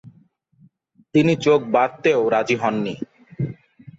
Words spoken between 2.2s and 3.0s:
রাজি হননি।